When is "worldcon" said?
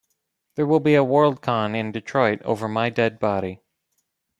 1.05-1.75